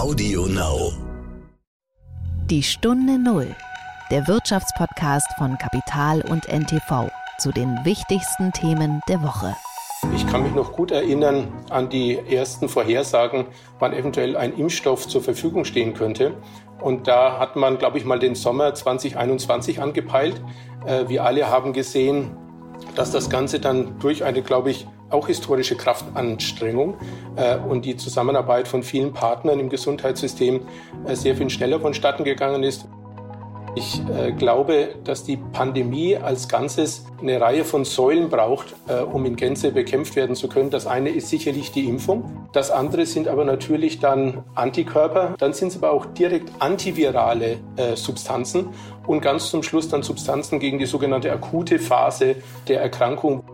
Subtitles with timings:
[0.00, 0.94] Audio Now.
[2.46, 3.54] Die Stunde Null,
[4.10, 9.54] der Wirtschaftspodcast von Kapital und NTV zu den wichtigsten Themen der Woche.
[10.16, 13.44] Ich kann mich noch gut erinnern an die ersten Vorhersagen,
[13.78, 16.32] wann eventuell ein Impfstoff zur Verfügung stehen könnte.
[16.80, 20.40] Und da hat man, glaube ich, mal den Sommer 2021 angepeilt.
[20.86, 22.34] Äh, wir alle haben gesehen,
[22.94, 26.94] dass das Ganze dann durch eine, glaube ich, auch historische Kraftanstrengung
[27.36, 30.60] äh, und die Zusammenarbeit von vielen Partnern im Gesundheitssystem
[31.06, 32.86] äh, sehr viel schneller vonstatten gegangen ist.
[33.76, 39.24] Ich äh, glaube, dass die Pandemie als Ganzes eine Reihe von Säulen braucht, äh, um
[39.26, 40.70] in Gänze bekämpft werden zu können.
[40.70, 42.48] Das eine ist sicherlich die Impfung.
[42.52, 45.34] Das andere sind aber natürlich dann Antikörper.
[45.38, 47.58] Dann sind es aber auch direkt antivirale
[47.94, 48.70] Substanzen
[49.06, 52.36] und ganz zum Schluss dann Substanzen gegen die sogenannte akute Phase
[52.66, 53.44] der Erkrankung.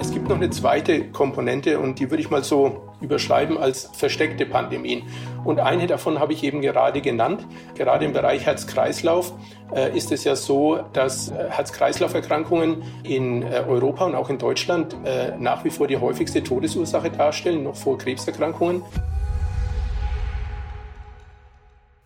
[0.00, 4.46] Es gibt noch eine zweite Komponente und die würde ich mal so überschreiben als versteckte
[4.46, 5.02] Pandemien.
[5.44, 7.44] Und eine davon habe ich eben gerade genannt.
[7.74, 9.32] Gerade im Bereich Herz-Kreislauf
[9.74, 14.96] äh, ist es ja so, dass äh, Herz-Kreislauf-Erkrankungen in äh, Europa und auch in Deutschland
[15.38, 18.82] nach wie vor die häufigste Todesursache darstellen, noch vor Krebserkrankungen.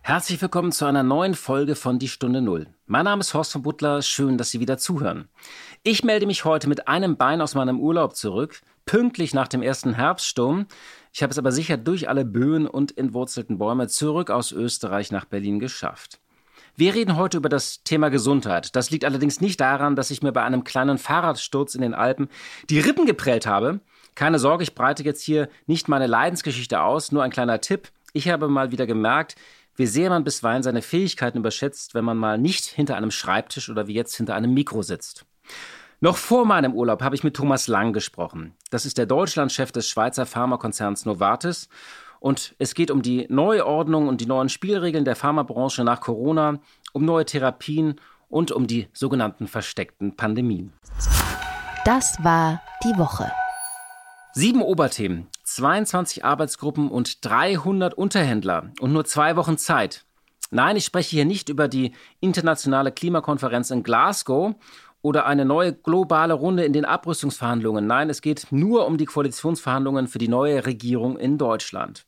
[0.05, 2.67] Herzlich willkommen zu einer neuen Folge von Die Stunde Null.
[2.87, 4.01] Mein Name ist Horst von Butler.
[4.01, 5.29] Schön, dass Sie wieder zuhören.
[5.85, 9.95] Ich melde mich heute mit einem Bein aus meinem Urlaub zurück, pünktlich nach dem ersten
[9.95, 10.65] Herbststurm.
[11.11, 15.25] Ich habe es aber sicher durch alle Böen und entwurzelten Bäume zurück aus Österreich nach
[15.25, 16.21] Berlin geschafft.
[16.77, 18.77] Wir reden heute über das Thema Gesundheit.
[18.77, 22.29] Das liegt allerdings nicht daran, dass ich mir bei einem kleinen Fahrradsturz in den Alpen
[22.69, 23.81] die Rippen geprellt habe.
[24.15, 27.89] Keine Sorge, ich breite jetzt hier nicht meine Leidensgeschichte aus, nur ein kleiner Tipp.
[28.13, 29.35] Ich habe mal wieder gemerkt,
[29.75, 33.87] wie sehr man bisweilen seine Fähigkeiten überschätzt, wenn man mal nicht hinter einem Schreibtisch oder
[33.87, 35.25] wie jetzt hinter einem Mikro sitzt.
[35.99, 38.55] Noch vor meinem Urlaub habe ich mit Thomas Lang gesprochen.
[38.71, 41.69] Das ist der Deutschlandchef des Schweizer Pharmakonzerns Novartis.
[42.19, 46.59] Und es geht um die Neuordnung und die neuen Spielregeln der Pharmabranche nach Corona,
[46.91, 47.99] um neue Therapien
[48.29, 50.73] und um die sogenannten versteckten Pandemien.
[51.85, 53.31] Das war die Woche.
[54.33, 60.05] Sieben Oberthemen, 22 Arbeitsgruppen und 300 Unterhändler und nur zwei Wochen Zeit.
[60.49, 64.55] Nein, ich spreche hier nicht über die internationale Klimakonferenz in Glasgow
[65.03, 67.85] oder eine neue globale Runde in den Abrüstungsverhandlungen.
[67.85, 72.05] Nein, es geht nur um die Koalitionsverhandlungen für die neue Regierung in Deutschland.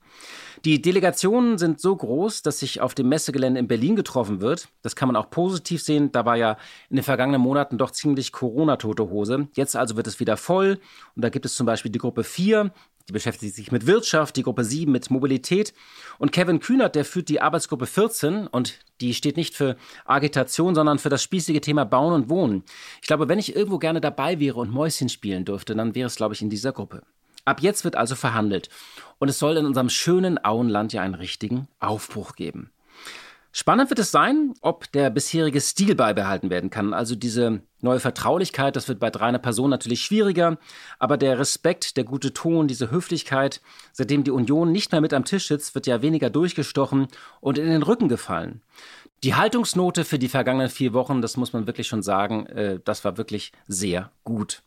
[0.64, 4.70] Die Delegationen sind so groß, dass sich auf dem Messegelände in Berlin getroffen wird.
[4.82, 6.12] Das kann man auch positiv sehen.
[6.12, 6.58] Da war ja
[6.90, 9.50] in den vergangenen Monaten doch ziemlich Corona-tote Hose.
[9.54, 10.80] Jetzt also wird es wieder voll.
[11.16, 12.72] Und da gibt es zum Beispiel die Gruppe 4,
[13.08, 15.74] die beschäftigt sich mit Wirtschaft, die Gruppe 7 mit Mobilität.
[16.18, 20.98] Und Kevin Kühnert, der führt die Arbeitsgruppe 14 und die steht nicht für Agitation, sondern
[20.98, 22.64] für das spießige Thema Bauen und Wohnen.
[23.02, 26.16] Ich glaube, wenn ich irgendwo gerne dabei wäre und Mäuschen spielen dürfte, dann wäre es,
[26.16, 27.04] glaube ich, in dieser Gruppe.
[27.46, 28.70] Ab jetzt wird also verhandelt.
[29.20, 32.72] Und es soll in unserem schönen Auenland ja einen richtigen Aufbruch geben.
[33.58, 36.94] Spannend wird es sein, ob der bisherige Stil beibehalten werden kann.
[36.94, 40.58] Also diese neue Vertraulichkeit, das wird bei drei Personen natürlich schwieriger.
[41.00, 43.62] Aber der Respekt, der gute Ton, diese Höflichkeit,
[43.94, 47.08] seitdem die Union nicht mehr mit am Tisch sitzt, wird ja weniger durchgestochen
[47.40, 48.62] und in den Rücken gefallen.
[49.24, 53.04] Die Haltungsnote für die vergangenen vier Wochen, das muss man wirklich schon sagen, äh, das
[53.04, 54.62] war wirklich sehr gut.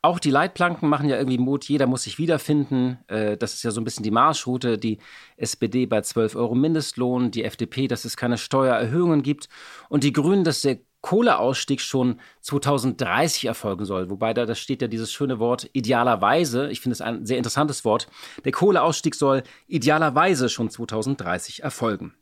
[0.00, 2.98] Auch die Leitplanken machen ja irgendwie Mut, jeder muss sich wiederfinden.
[3.08, 4.78] Äh, das ist ja so ein bisschen die Marschroute.
[4.78, 4.98] Die
[5.36, 9.48] SPD bei 12 Euro Mindestlohn, die FDP, dass es keine Steuererhöhungen gibt
[9.88, 14.10] und die Grünen, dass der Kohleausstieg schon 2030 erfolgen soll.
[14.10, 16.68] Wobei da, da steht ja dieses schöne Wort idealerweise.
[16.70, 18.08] Ich finde es ein sehr interessantes Wort.
[18.44, 22.14] Der Kohleausstieg soll idealerweise schon 2030 erfolgen.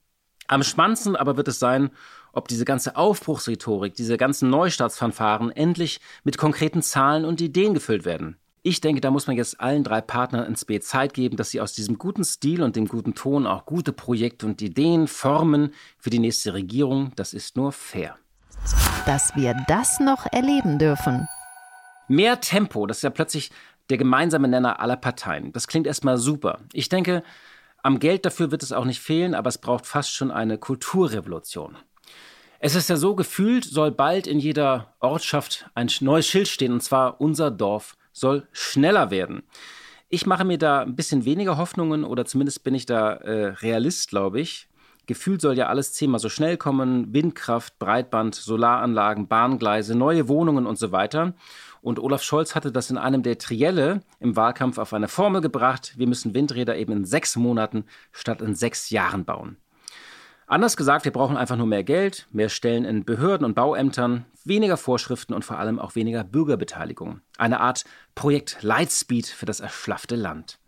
[0.47, 1.91] Am spannendsten aber wird es sein,
[2.33, 8.37] ob diese ganze Aufbruchsrhetorik, diese ganzen Neustartsfanfaren endlich mit konkreten Zahlen und Ideen gefüllt werden.
[8.67, 11.61] Ich denke, da muss man jetzt allen drei Partnern ins B Zeit geben, dass sie
[11.61, 16.09] aus diesem guten Stil und dem guten Ton auch gute Projekte und Ideen formen für
[16.09, 17.13] die nächste Regierung.
[17.15, 18.17] Das ist nur fair.
[19.05, 21.29] Dass wir das noch erleben dürfen.
[22.09, 23.51] Mehr Tempo, das ist ja plötzlich
[23.91, 25.53] der gemeinsame Nenner aller Parteien.
[25.53, 26.61] Das klingt erstmal super.
[26.73, 27.23] Ich denke,
[27.85, 31.77] am Geld dafür wird es auch nicht fehlen, aber es braucht fast schon eine Kulturrevolution.
[32.59, 36.83] Es ist ja so gefühlt, soll bald in jeder Ortschaft ein neues Schild stehen, und
[36.83, 39.43] zwar unser Dorf soll schneller werden.
[40.09, 44.09] Ich mache mir da ein bisschen weniger Hoffnungen oder zumindest bin ich da äh, Realist,
[44.09, 44.67] glaube ich.
[45.05, 47.13] Gefühlt soll ja alles zehnmal so schnell kommen.
[47.13, 51.35] Windkraft, Breitband, Solaranlagen, Bahngleise, neue Wohnungen und so weiter.
[51.85, 55.93] Und Olaf Scholz hatte das in einem der Trielle im Wahlkampf auf eine Formel gebracht.
[55.99, 59.59] Wir müssen Windräder eben in sechs Monaten statt in sechs Jahren bauen.
[60.47, 64.79] Anders gesagt, wir brauchen einfach nur mehr Geld, mehr Stellen in Behörden und Bauämtern, weniger
[64.79, 67.21] Vorschriften und vor allem auch weniger Bürgerbeteiligung.
[67.37, 67.85] Eine Art
[68.15, 70.59] Projekt Lightspeed für das erschlaffte Land.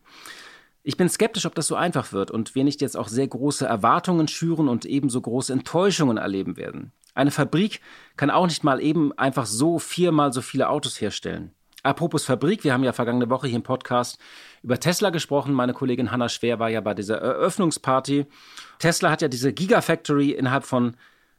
[0.82, 3.64] Ich bin skeptisch, ob das so einfach wird und wir nicht jetzt auch sehr große
[3.64, 6.92] Erwartungen schüren und ebenso große Enttäuschungen erleben werden.
[7.16, 7.80] Eine Fabrik
[8.18, 11.50] kann auch nicht mal eben einfach so viermal so viele Autos herstellen.
[11.82, 14.18] Apropos Fabrik, wir haben ja vergangene Woche hier im Podcast
[14.62, 15.54] über Tesla gesprochen.
[15.54, 18.26] Meine Kollegin Hanna Schwer war ja bei dieser Eröffnungsparty.
[18.78, 20.94] Tesla hat ja diese Gigafactory innerhalb von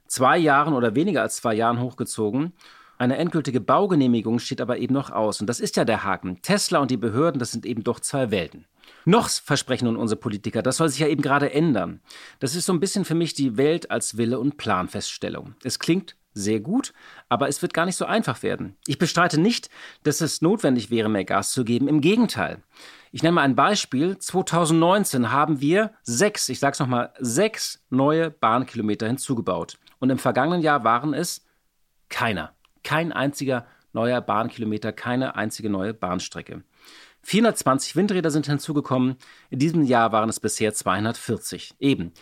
[0.08, 2.54] zwei Jahren oder weniger als zwei Jahren hochgezogen.
[2.98, 5.42] Eine endgültige Baugenehmigung steht aber eben noch aus.
[5.42, 6.42] Und das ist ja der Haken.
[6.42, 8.66] Tesla und die Behörden, das sind eben doch zwei Welten.
[9.06, 12.02] Noch versprechen nun unsere Politiker, das soll sich ja eben gerade ändern.
[12.40, 15.56] Das ist so ein bisschen für mich die Welt als Wille und Planfeststellung.
[15.64, 16.94] Es klingt sehr gut,
[17.30, 18.78] aber es wird gar nicht so einfach werden.
[18.86, 19.70] Ich bestreite nicht,
[20.04, 21.88] dass es notwendig wäre, mehr Gas zu geben.
[21.88, 22.62] Im Gegenteil.
[23.12, 24.18] Ich nenne mal ein Beispiel.
[24.18, 29.80] 2019 haben wir sechs, ich sage es nochmal, sechs neue Bahnkilometer hinzugebaut.
[30.00, 31.46] Und im vergangenen Jahr waren es
[32.10, 32.54] keiner.
[32.84, 36.64] Kein einziger neuer Bahnkilometer, keine einzige neue Bahnstrecke.
[37.24, 39.16] 420 Windräder sind hinzugekommen.
[39.50, 41.76] In diesem Jahr waren es bisher 240.
[41.80, 42.14] Eben.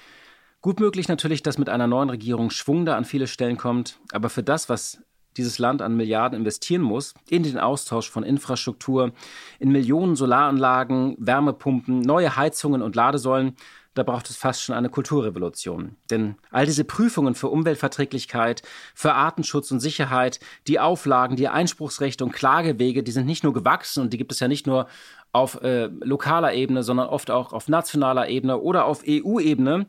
[0.61, 4.29] Gut möglich natürlich, dass mit einer neuen Regierung Schwung da an viele Stellen kommt, aber
[4.29, 4.99] für das, was
[5.37, 9.11] dieses Land an Milliarden investieren muss, in den Austausch von Infrastruktur,
[9.59, 13.55] in Millionen Solaranlagen, Wärmepumpen, neue Heizungen und Ladesäulen,
[13.95, 15.95] da braucht es fast schon eine Kulturrevolution.
[16.11, 18.61] Denn all diese Prüfungen für Umweltverträglichkeit,
[18.93, 24.01] für Artenschutz und Sicherheit, die Auflagen, die Einspruchsrechte und Klagewege, die sind nicht nur gewachsen
[24.01, 24.87] und die gibt es ja nicht nur
[25.31, 29.87] auf äh, lokaler Ebene, sondern oft auch auf nationaler Ebene oder auf EU-Ebene.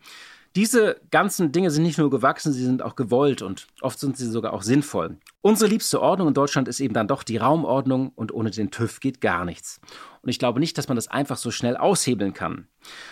[0.56, 4.26] Diese ganzen Dinge sind nicht nur gewachsen, sie sind auch gewollt und oft sind sie
[4.26, 5.18] sogar auch sinnvoll.
[5.42, 9.00] Unsere liebste Ordnung in Deutschland ist eben dann doch die Raumordnung und ohne den TÜV
[9.00, 9.82] geht gar nichts.
[10.22, 12.68] Und ich glaube nicht, dass man das einfach so schnell aushebeln kann.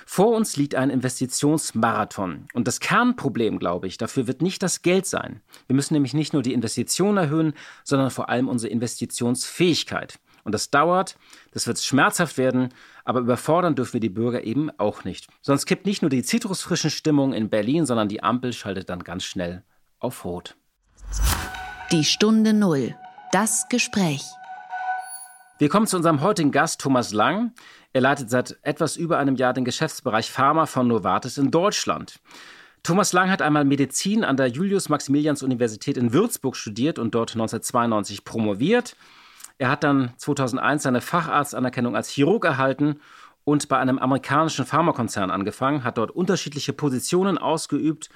[0.06, 2.46] Vor uns liegt ein Investitionsmarathon.
[2.54, 5.42] Und das Kernproblem, glaube ich, dafür wird nicht das Geld sein.
[5.66, 7.52] Wir müssen nämlich nicht nur die Investitionen erhöhen,
[7.84, 10.18] sondern vor allem unsere Investitionsfähigkeit.
[10.44, 11.16] Und das dauert,
[11.52, 12.68] das wird schmerzhaft werden,
[13.04, 15.28] aber überfordern dürfen wir die Bürger eben auch nicht.
[15.40, 19.24] Sonst kippt nicht nur die zitrusfrischen Stimmung in Berlin, sondern die Ampel schaltet dann ganz
[19.24, 19.64] schnell
[19.98, 20.56] auf Rot.
[21.90, 22.94] Die Stunde Null.
[23.32, 24.22] Das Gespräch.
[25.58, 27.52] Wir kommen zu unserem heutigen Gast Thomas Lang.
[27.92, 32.20] Er leitet seit etwas über einem Jahr den Geschäftsbereich Pharma von Novartis in Deutschland.
[32.82, 38.96] Thomas Lang hat einmal Medizin an der Julius-Maximilians-Universität in Würzburg studiert und dort 1992 promoviert.
[39.58, 43.00] Er hat dann 2001 seine Facharztanerkennung als Chirurg erhalten
[43.44, 48.10] und bei einem amerikanischen Pharmakonzern angefangen, hat dort unterschiedliche Positionen ausgeübt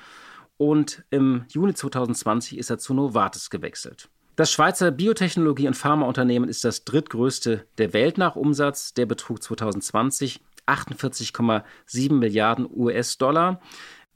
[0.57, 4.09] und im Juni 2020 ist er zu Novartis gewechselt.
[4.37, 8.95] Das Schweizer Biotechnologie- und Pharmaunternehmen ist das drittgrößte der Welt nach Umsatz.
[8.95, 13.61] Der betrug 2020 48,7 Milliarden US-Dollar.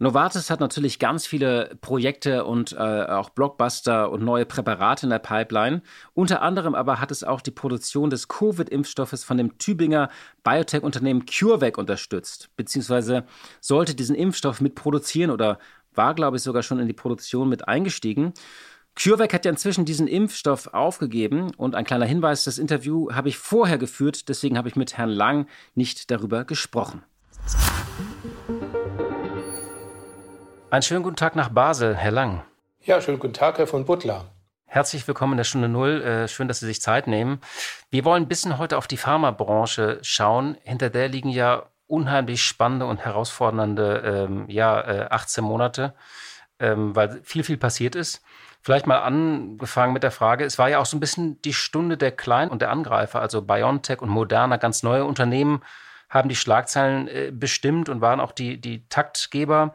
[0.03, 5.21] Novartis hat natürlich ganz viele Projekte und äh, auch Blockbuster und neue Präparate in der
[5.21, 5.81] Pipeline.
[6.13, 10.11] Unter anderem aber hat es auch die Produktion des Covid-Impfstoffes von dem Tübinger
[10.43, 13.27] Biotech-Unternehmen CureVac unterstützt, beziehungsweise
[13.61, 15.61] sollte diesen Impfstoff mitproduzieren oder
[15.95, 18.33] war, glaube ich, sogar schon in die Produktion mit eingestiegen.
[19.01, 23.39] CureVac hat ja inzwischen diesen Impfstoff aufgegeben und ein kleiner Hinweis, das Interview habe ich
[23.39, 25.47] vorher geführt, deswegen habe ich mit Herrn Lang
[25.77, 27.05] nicht darüber gesprochen.
[30.73, 32.45] Einen schönen guten Tag nach Basel, Herr Lang.
[32.81, 34.25] Ja, schönen guten Tag, Herr von Butler.
[34.65, 36.01] Herzlich willkommen in der Stunde Null.
[36.01, 37.43] Äh, schön, dass Sie sich Zeit nehmen.
[37.91, 40.57] Wir wollen ein bisschen heute auf die Pharmabranche schauen.
[40.63, 45.93] Hinter der liegen ja unheimlich spannende und herausfordernde ähm, ja, äh, 18 Monate,
[46.59, 48.23] ähm, weil viel, viel passiert ist.
[48.63, 51.99] Vielleicht mal angefangen mit der Frage, es war ja auch so ein bisschen die Stunde
[51.99, 55.63] der Kleinen und der Angreifer, also BioNTech und Moderna, ganz neue Unternehmen
[56.13, 59.75] haben die Schlagzeilen äh, bestimmt und waren auch die, die Taktgeber.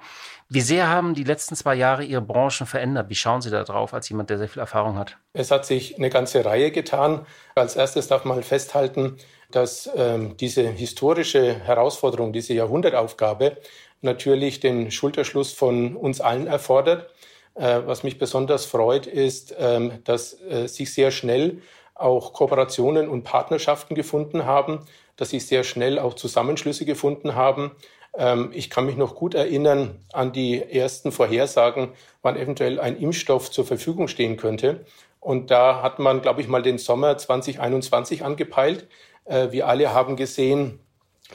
[0.50, 3.10] Wie sehr haben die letzten zwei Jahre Ihre Branchen verändert?
[3.10, 5.18] Wie schauen Sie da drauf als jemand, der sehr viel Erfahrung hat?
[5.34, 7.26] Es hat sich eine ganze Reihe getan.
[7.56, 9.18] Als erstes darf man festhalten,
[9.50, 13.58] dass ähm, diese historische Herausforderung, diese Jahrhundertaufgabe
[14.02, 17.10] natürlich den Schulterschluss von uns allen erfordert.
[17.56, 21.64] Äh, was mich besonders freut, ist, ähm, dass äh, sich sehr schnell
[21.96, 24.86] auch Kooperationen und Partnerschaften gefunden haben,
[25.18, 27.72] dass sich sehr schnell auch Zusammenschlüsse gefunden haben.
[28.18, 31.90] Ähm, ich kann mich noch gut erinnern an die ersten Vorhersagen,
[32.22, 34.86] wann eventuell ein Impfstoff zur Verfügung stehen könnte.
[35.20, 38.88] Und da hat man, glaube ich, mal den Sommer 2021 angepeilt.
[39.26, 40.80] Äh, wir alle haben gesehen,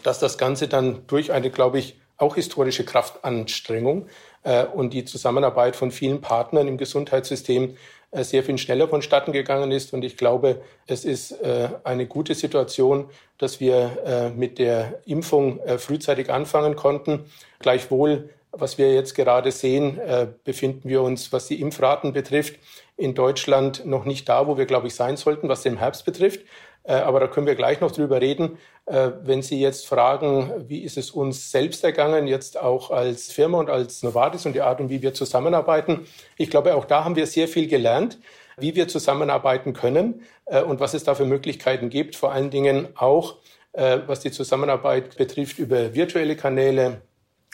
[0.02, 4.06] dass das Ganze dann durch eine, glaube ich, auch historische Kraftanstrengung
[4.44, 7.76] äh, und die Zusammenarbeit von vielen Partnern im Gesundheitssystem
[8.12, 9.92] sehr viel schneller vonstatten gegangen ist.
[9.92, 15.60] Und ich glaube, es ist äh, eine gute Situation, dass wir äh, mit der Impfung
[15.78, 17.24] frühzeitig anfangen konnten.
[17.58, 19.98] Gleichwohl, was wir jetzt gerade sehen,
[20.44, 22.56] befinden wir uns, was die Impfraten betrifft,
[22.98, 26.40] in Deutschland noch nicht da, wo wir, glaube ich, sein sollten, was den Herbst betrifft.
[26.84, 28.58] Äh, aber da können wir gleich noch drüber reden.
[28.86, 33.58] Äh, wenn Sie jetzt fragen, wie ist es uns selbst ergangen, jetzt auch als Firma
[33.58, 36.06] und als Novartis und die Art und wie wir zusammenarbeiten.
[36.36, 38.18] Ich glaube, auch da haben wir sehr viel gelernt,
[38.56, 42.16] wie wir zusammenarbeiten können äh, und was es da für Möglichkeiten gibt.
[42.16, 43.36] Vor allen Dingen auch,
[43.74, 47.00] was die Zusammenarbeit betrifft über virtuelle Kanäle,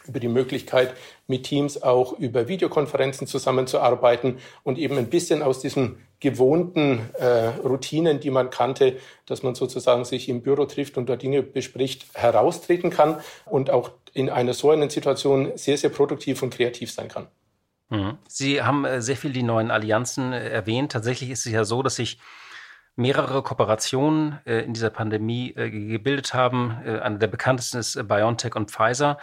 [0.08, 0.94] über die Möglichkeit,
[1.26, 8.18] mit Teams auch über Videokonferenzen zusammenzuarbeiten und eben ein bisschen aus diesem gewohnten äh, Routinen,
[8.18, 8.96] die man kannte,
[9.26, 13.92] dass man sozusagen sich im Büro trifft und da Dinge bespricht, heraustreten kann und auch
[14.14, 17.28] in einer so einen Situation sehr, sehr produktiv und kreativ sein kann.
[17.90, 18.18] Mhm.
[18.28, 20.92] Sie haben äh, sehr viel die neuen Allianzen äh, erwähnt.
[20.92, 22.18] Tatsächlich ist es ja so, dass sich
[22.96, 26.72] mehrere Kooperationen äh, in dieser Pandemie gebildet haben.
[26.72, 29.18] Eine der bekanntesten ist BioNTech und Pfizer.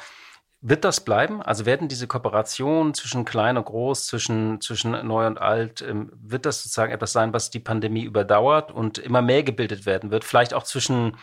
[0.62, 1.42] Wird das bleiben?
[1.42, 6.46] Also werden diese Kooperationen zwischen klein und groß, zwischen, zwischen neu und alt, ähm, wird
[6.46, 10.24] das sozusagen etwas sein, was die Pandemie überdauert und immer mehr gebildet werden wird?
[10.24, 11.18] Vielleicht auch zwischen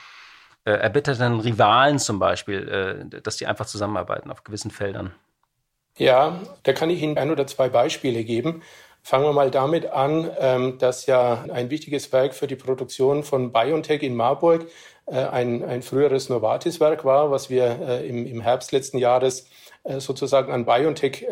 [0.65, 2.69] äh, erbitterten Rivalen zum Beispiel,
[3.13, 5.13] äh, dass die einfach zusammenarbeiten auf gewissen Feldern?
[5.97, 8.63] Ja, da kann ich Ihnen ein oder zwei Beispiele geben.
[9.03, 13.53] Fangen wir mal damit an, ähm, dass ja ein wichtiges Werk für die Produktion von
[13.53, 14.67] BioNTech in Marburg
[15.07, 19.47] ein, ein früheres Novartis-Werk war, was wir äh, im, im Herbst letzten Jahres
[19.85, 21.23] äh, sozusagen an BioNTech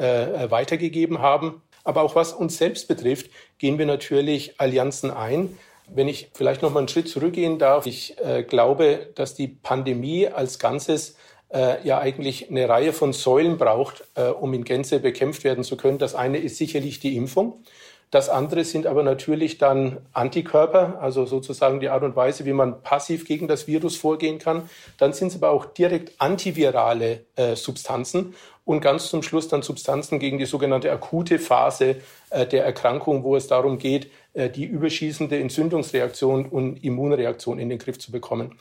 [0.50, 1.62] weitergegeben haben.
[1.84, 5.56] Aber auch was uns selbst betrifft, gehen wir natürlich Allianzen ein.
[5.92, 10.28] Wenn ich vielleicht noch mal einen Schritt zurückgehen darf, ich äh, glaube, dass die Pandemie
[10.28, 11.16] als Ganzes
[11.52, 15.76] äh, ja eigentlich eine Reihe von Säulen braucht, äh, um in Gänze bekämpft werden zu
[15.76, 15.98] können.
[15.98, 17.64] Das eine ist sicherlich die Impfung.
[18.10, 22.82] Das andere sind aber natürlich dann Antikörper, also sozusagen die Art und Weise, wie man
[22.82, 24.68] passiv gegen das Virus vorgehen kann.
[24.98, 30.18] Dann sind es aber auch direkt antivirale äh, Substanzen und ganz zum Schluss dann Substanzen
[30.18, 31.96] gegen die sogenannte akute Phase
[32.30, 37.78] äh, der Erkrankung, wo es darum geht, äh, die überschießende Entzündungsreaktion und Immunreaktion in den
[37.78, 38.58] Griff zu bekommen.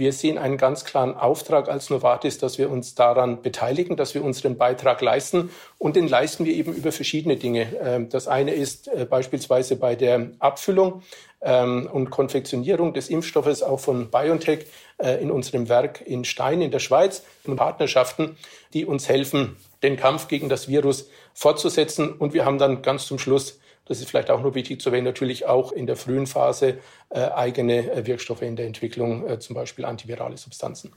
[0.00, 4.24] Wir sehen einen ganz klaren Auftrag als Novartis, dass wir uns daran beteiligen, dass wir
[4.24, 5.50] unseren Beitrag leisten.
[5.76, 7.66] Und den leisten wir eben über verschiedene Dinge.
[7.82, 11.02] Ähm, das eine ist äh, beispielsweise bei der Abfüllung
[11.42, 14.64] ähm, und Konfektionierung des Impfstoffes auch von BioNTech
[14.96, 18.38] äh, in unserem Werk in Stein in der Schweiz und Partnerschaften,
[18.72, 22.10] die uns helfen, den Kampf gegen das Virus fortzusetzen.
[22.14, 25.04] Und wir haben dann ganz zum Schluss das ist vielleicht auch noch wichtig zu erwähnen,
[25.04, 26.78] natürlich auch in der frühen Phase
[27.08, 30.92] äh, eigene äh, Wirkstoffe in der Entwicklung, äh, zum Beispiel antivirale Substanzen.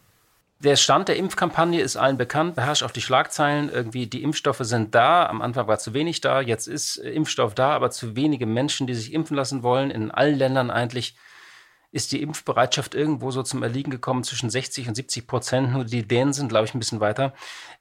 [0.59, 3.71] Der Stand der Impfkampagne ist allen bekannt, beherrscht auf die Schlagzeilen.
[3.73, 5.25] Irgendwie die Impfstoffe sind da.
[5.25, 6.39] Am Anfang war zu wenig da.
[6.39, 9.89] Jetzt ist äh, Impfstoff da, aber zu wenige Menschen, die sich impfen lassen wollen.
[9.89, 11.15] In allen Ländern eigentlich
[11.93, 15.71] ist die Impfbereitschaft irgendwo so zum Erliegen gekommen zwischen 60 und 70 Prozent.
[15.71, 17.33] Nur die Dänen sind, glaube ich, ein bisschen weiter.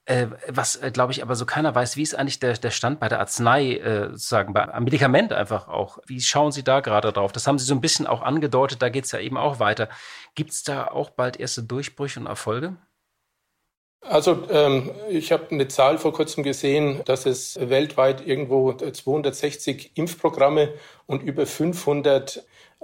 [0.05, 2.99] Äh, was, äh, glaube ich, aber so keiner weiß, wie ist eigentlich der, der Stand
[2.99, 5.97] bei der Arznei, äh, sozusagen, bei, am Medikament einfach auch.
[6.05, 7.31] Wie schauen Sie da gerade drauf?
[7.31, 9.89] Das haben Sie so ein bisschen auch angedeutet, da geht es ja eben auch weiter.
[10.35, 12.77] Gibt es da auch bald erste Durchbrüche und Erfolge?
[14.01, 20.73] Also ähm, ich habe eine Zahl vor kurzem gesehen, dass es weltweit irgendwo 260 Impfprogramme
[21.07, 22.41] und über 500 äh,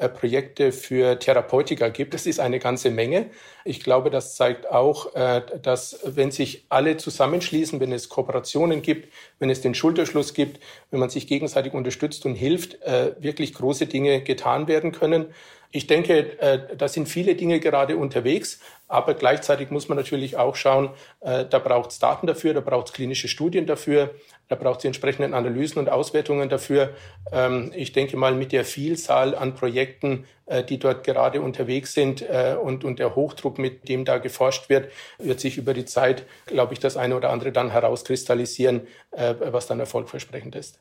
[0.08, 2.14] Projekte für Therapeutika gibt.
[2.14, 3.30] Das ist eine ganze Menge.
[3.66, 9.12] Ich glaube, das zeigt auch, äh, dass wenn sich alle zusammenschließen, wenn es Kooperationen gibt,
[9.40, 10.60] wenn es den Schulterschluss gibt,
[10.92, 15.28] wenn man sich gegenseitig unterstützt und hilft, äh, wirklich große Dinge getan werden können.
[15.72, 20.56] Ich denke, äh, da sind viele Dinge gerade unterwegs, aber gleichzeitig muss man natürlich auch
[20.56, 24.16] schauen, äh, da braucht es Daten dafür, da braucht es klinische Studien dafür,
[24.48, 26.96] da braucht es die entsprechenden Analysen und Auswertungen dafür.
[27.32, 32.26] Ähm, ich denke mal, mit der Vielzahl an Projekten, äh, die dort gerade unterwegs sind
[32.64, 36.74] und, und der Hochdruck, mit dem da geforscht wird, wird sich über die Zeit, glaube
[36.74, 40.80] ich, das eine oder andere dann herauskristallisieren, was dann erfolgversprechend ist.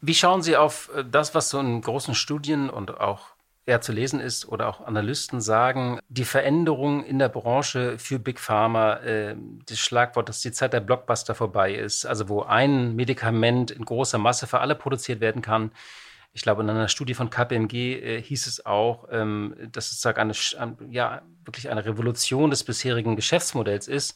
[0.00, 3.35] Wie schauen Sie auf das, was so in großen Studien und auch
[3.66, 8.38] ja zu lesen ist oder auch Analysten sagen, die Veränderung in der Branche für Big
[8.38, 13.72] Pharma, äh, das Schlagwort, dass die Zeit der Blockbuster vorbei ist, also wo ein Medikament
[13.72, 15.72] in großer Masse für alle produziert werden kann.
[16.32, 20.32] Ich glaube, in einer Studie von KPMG äh, hieß es auch, ähm, dass es eine,
[20.90, 24.14] ja, wirklich eine Revolution des bisherigen Geschäftsmodells ist,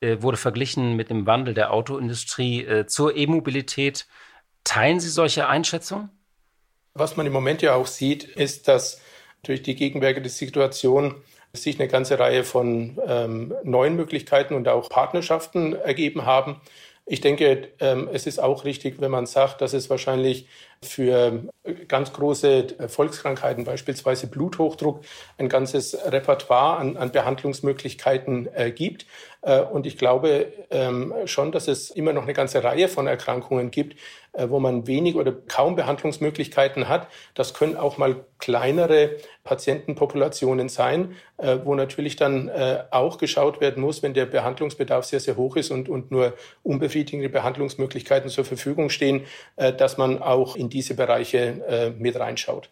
[0.00, 4.06] äh, wurde verglichen mit dem Wandel der Autoindustrie äh, zur E-Mobilität.
[4.64, 6.10] Teilen Sie solche Einschätzungen?
[6.94, 9.00] Was man im Moment ja auch sieht, ist, dass
[9.42, 11.14] durch die gegenwärtige Situation
[11.52, 16.60] sich eine ganze Reihe von ähm, neuen Möglichkeiten und auch Partnerschaften ergeben haben.
[17.04, 20.46] Ich denke, ähm, es ist auch richtig, wenn man sagt, dass es wahrscheinlich
[20.82, 21.42] für
[21.88, 25.00] ganz große Volkskrankheiten, beispielsweise Bluthochdruck,
[25.36, 29.06] ein ganzes Repertoire an, an Behandlungsmöglichkeiten äh, gibt.
[29.42, 33.72] Äh, und ich glaube ähm, schon, dass es immer noch eine ganze Reihe von Erkrankungen
[33.72, 33.96] gibt, äh,
[34.48, 37.08] wo man wenig oder kaum Behandlungsmöglichkeiten hat.
[37.34, 43.82] Das können auch mal kleinere Patientenpopulationen sein, äh, wo natürlich dann äh, auch geschaut werden
[43.82, 48.90] muss, wenn der Behandlungsbedarf sehr, sehr hoch ist und, und nur unbefriedigende Behandlungsmöglichkeiten zur Verfügung
[48.90, 52.70] stehen, äh, dass man auch in diese Bereiche äh, mit reinschaut.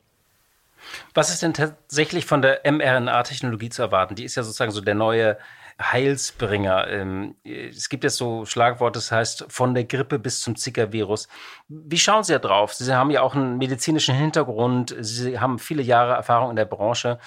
[1.15, 4.15] Was ist denn tatsächlich von der mRNA-Technologie zu erwarten?
[4.15, 5.37] Die ist ja sozusagen so der neue
[5.81, 6.89] Heilsbringer.
[6.89, 11.29] Ähm, es gibt jetzt so Schlagworte, das heißt von der Grippe bis zum Zika-Virus.
[11.69, 12.75] Wie schauen Sie da drauf?
[12.75, 17.19] Sie haben ja auch einen medizinischen Hintergrund, Sie haben viele Jahre Erfahrung in der Branche.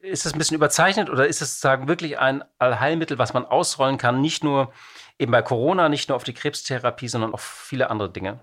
[0.00, 3.98] Ist das ein bisschen überzeichnet oder ist es sozusagen wirklich ein Allheilmittel, was man ausrollen
[3.98, 4.72] kann, nicht nur
[5.18, 8.38] eben bei Corona, nicht nur auf die Krebstherapie, sondern auf viele andere Dinge?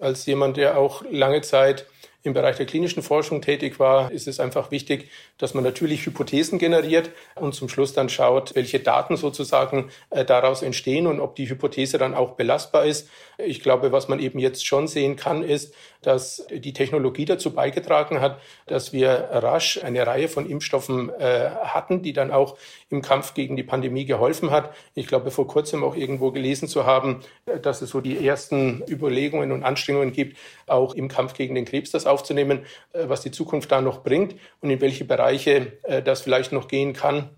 [0.00, 1.86] Als jemand, der auch lange Zeit
[2.24, 6.58] im Bereich der klinischen Forschung tätig war, ist es einfach wichtig, dass man natürlich Hypothesen
[6.58, 11.48] generiert und zum Schluss dann schaut, welche Daten sozusagen äh, daraus entstehen und ob die
[11.48, 13.10] Hypothese dann auch belastbar ist.
[13.38, 18.20] Ich glaube, was man eben jetzt schon sehen kann, ist, dass die Technologie dazu beigetragen
[18.20, 22.56] hat, dass wir rasch eine Reihe von Impfstoffen äh, hatten, die dann auch
[22.90, 24.74] im Kampf gegen die Pandemie geholfen hat.
[24.94, 28.82] Ich glaube, vor kurzem auch irgendwo gelesen zu haben, äh, dass es so die ersten
[28.88, 30.36] Überlegungen und Anstrengungen gibt,
[30.66, 34.34] auch im Kampf gegen den Krebs das aufzunehmen, äh, was die Zukunft da noch bringt
[34.60, 37.30] und in welche Bereiche äh, das vielleicht noch gehen kann.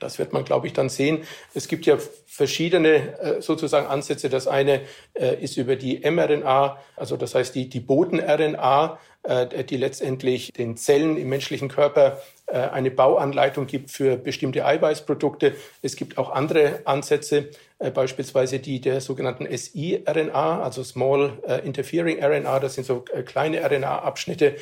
[0.00, 1.24] Das wird man, glaube ich, dann sehen.
[1.54, 1.96] Es gibt ja
[2.26, 4.28] verschiedene äh, sozusagen Ansätze.
[4.28, 4.80] Das eine
[5.14, 10.76] äh, ist über die mRNA, also das heißt die, die Boten-RNA, äh, die letztendlich den
[10.76, 15.54] Zellen im menschlichen Körper eine Bauanleitung gibt für bestimmte Eiweißprodukte.
[15.80, 17.48] Es gibt auch andere Ansätze,
[17.90, 21.32] beispielsweise die der sogenannten siRNA, also Small
[21.64, 22.60] Interfering RNA.
[22.60, 24.56] Das sind so kleine RNA-Abschnitte,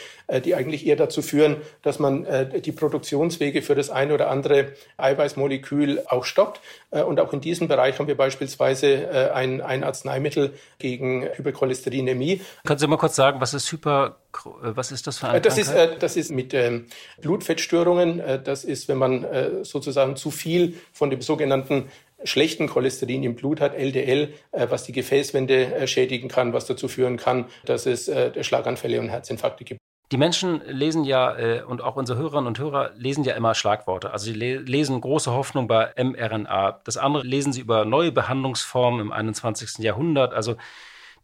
[0.45, 2.27] die eigentlich eher dazu führen, dass man
[2.65, 6.61] die Produktionswege für das eine oder andere Eiweißmolekül auch stoppt.
[6.91, 12.41] Und auch in diesem Bereich haben wir beispielsweise ein, ein Arzneimittel gegen Hypercholesterinämie.
[12.65, 14.17] Können Sie mal kurz sagen, was ist Hyper
[14.63, 15.59] was ist das für eine das?
[15.59, 16.87] Ist, das ist mit ähm,
[17.21, 18.23] Blutfettstörungen.
[18.45, 21.91] das ist, wenn man äh, sozusagen zu viel von dem sogenannten
[22.25, 26.89] schlechten Cholesterin im Blut hat, LDL, äh, was die Gefäßwände äh, schädigen kann, was dazu
[26.89, 29.81] führen kann, dass es äh, Schlaganfälle und Herzinfarkte gibt.
[30.13, 34.11] Die Menschen lesen ja, und auch unsere Hörerinnen und Hörer lesen ja immer Schlagworte.
[34.11, 36.81] Also sie le lesen große Hoffnung bei mRNA.
[36.83, 39.79] Das andere lesen sie über neue Behandlungsformen im 21.
[39.79, 40.35] Jahrhundert.
[40.35, 40.57] Also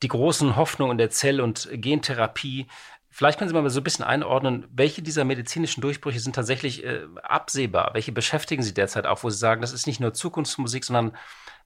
[0.05, 2.69] die großen Hoffnungen in der Zell- und Gentherapie.
[3.17, 7.01] Vielleicht können Sie mal so ein bisschen einordnen, welche dieser medizinischen Durchbrüche sind tatsächlich äh,
[7.23, 7.93] absehbar?
[7.95, 11.17] Welche beschäftigen Sie derzeit auch, wo Sie sagen, das ist nicht nur Zukunftsmusik, sondern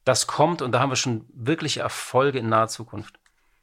[0.05, 3.17] das kommt und da haben wir schon wirkliche Erfolge in naher Zukunft?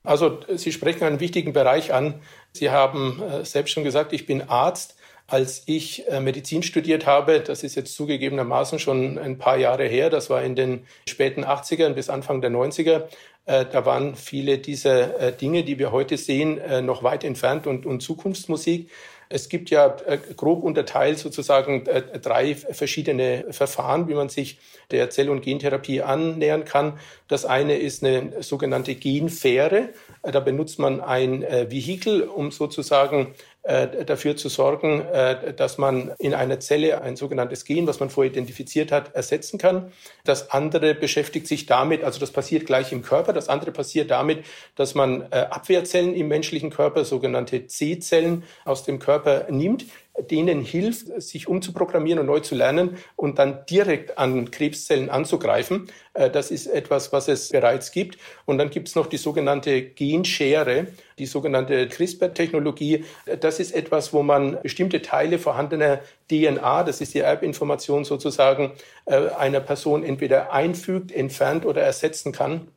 [0.03, 2.15] Also Sie sprechen einen wichtigen Bereich an.
[2.51, 4.97] Sie haben äh, selbst schon gesagt, ich bin Arzt.
[5.29, 10.09] Als ich äh, Medizin studiert habe, das ist jetzt zugegebenermaßen schon ein paar Jahre her,
[10.09, 13.07] das war in den späten 80ern bis Anfang der 90er, äh,
[13.47, 17.85] da waren viele dieser äh, Dinge, die wir heute sehen, äh, noch weit entfernt und,
[17.85, 18.89] und Zukunftsmusik.
[19.29, 19.93] Es gibt ja
[20.37, 21.83] grob unterteilt sozusagen
[22.21, 24.57] drei verschiedene Verfahren, wie man sich
[24.89, 26.97] der Zell- und Gentherapie annähern kann.
[27.27, 29.89] Das eine ist eine sogenannte Genfähre.
[30.21, 33.35] Da benutzt man ein Vehikel, um sozusagen
[33.67, 38.09] äh, dafür zu sorgen, äh, dass man in einer Zelle ein sogenanntes Gen, was man
[38.09, 39.91] vorher identifiziert hat, ersetzen kann.
[40.23, 44.45] Das andere beschäftigt sich damit, also das passiert gleich im Körper, das andere passiert damit,
[44.75, 49.85] dass man äh, Abwehrzellen im menschlichen Körper, sogenannte C-Zellen, aus dem Körper nimmt,
[50.17, 55.89] denen hilft, sich umzuprogrammieren und neu zu lernen und dann direkt an Krebszellen anzugreifen.
[56.13, 58.17] Äh, das ist etwas, was es bereits gibt.
[58.45, 60.87] Und dann gibt es noch die sogenannte Genschere,
[61.19, 63.05] die sogenannte CRISPR-Technologie.
[63.39, 65.99] Das ist etwas, wo man bestimmte Teile vorhandener
[66.29, 68.71] DNA, das ist die Erbinformation sozusagen,
[69.05, 72.67] äh, einer Person entweder einfügt, entfernt oder ersetzen kann.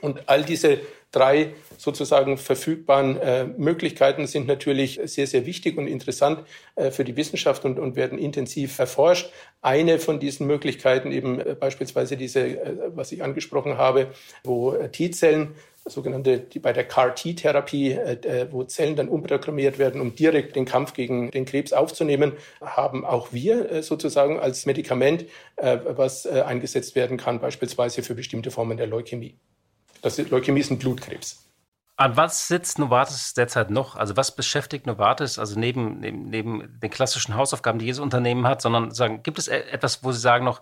[0.00, 0.80] Und all diese
[1.14, 6.44] drei sozusagen verfügbaren äh, Möglichkeiten sind natürlich sehr, sehr wichtig und interessant
[6.76, 9.30] äh, für die Wissenschaft und, und werden intensiv erforscht.
[9.62, 14.08] Eine von diesen Möglichkeiten eben äh, beispielsweise diese, äh, was ich angesprochen habe,
[14.44, 15.54] wo äh, T-Zellen
[15.86, 20.94] sogenannte, die bei der CAR-T-Therapie, äh, wo Zellen dann umprogrammiert werden, um direkt den Kampf
[20.94, 26.94] gegen den Krebs aufzunehmen, haben auch wir äh, sozusagen als Medikament, äh, was äh, eingesetzt
[26.94, 29.36] werden kann, beispielsweise für bestimmte Formen der Leukämie.
[30.04, 31.50] Das ist Leukämie ist ein Blutkrebs.
[31.96, 33.96] An was sitzt Novartis derzeit noch?
[33.96, 38.60] Also was beschäftigt Novartis, also neben, neben, neben den klassischen Hausaufgaben, die jedes Unternehmen hat,
[38.60, 40.60] sondern sagen, gibt es e-, etwas, wo Sie sagen noch,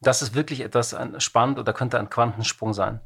[0.00, 3.00] das ist wirklich etwas spannend oder könnte ein Quantensprung sein?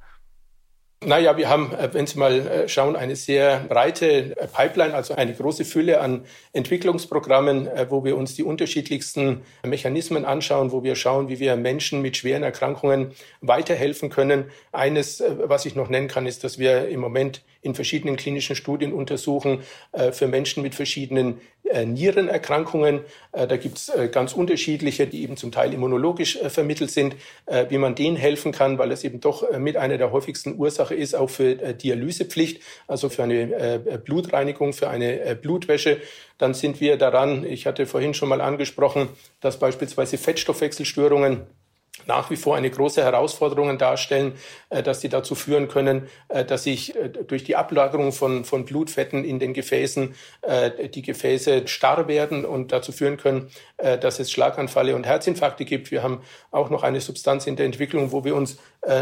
[1.06, 5.14] Naja, wir haben, äh, wenn Sie mal äh, schauen, eine sehr breite äh, Pipeline, also
[5.14, 11.28] eine große Fülle an Entwicklungsprogrammen, wo wir uns die unterschiedlichsten Mechanismen anschauen, wo wir schauen,
[11.28, 14.44] wie wir Menschen mit schweren Erkrankungen weiterhelfen können.
[14.72, 18.92] Eines, was ich noch nennen kann, ist, dass wir im Moment in verschiedenen klinischen Studien
[18.92, 19.62] untersuchen
[20.12, 21.40] für Menschen mit verschiedenen
[21.84, 23.00] Nierenerkrankungen.
[23.32, 27.16] Da gibt es ganz unterschiedliche, die eben zum Teil immunologisch vermittelt sind,
[27.68, 30.94] wie man denen helfen kann, weil es eben doch mit einer der häufigsten Ursachen Ursache
[30.94, 35.98] ist, auch für äh, Dialysepflicht, also für eine äh, Blutreinigung, für eine äh, Blutwäsche.
[36.38, 39.08] Dann sind wir daran, ich hatte vorhin schon mal angesprochen,
[39.40, 41.46] dass beispielsweise Fettstoffwechselstörungen
[42.06, 44.34] nach wie vor eine große Herausforderung darstellen,
[44.68, 48.64] äh, dass sie dazu führen können, äh, dass sich äh, durch die Ablagerung von, von
[48.64, 50.14] Blutfetten in den Gefäßen
[50.94, 55.90] die Gefäße starr werden und dazu führen können, dass es Schlaganfälle und Herzinfarkte gibt.
[55.90, 58.58] Wir haben auch noch eine Substanz in der Entwicklung, wo wir uns